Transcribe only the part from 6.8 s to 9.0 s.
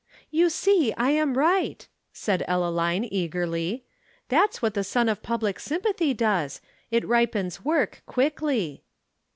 It ripens work quickly."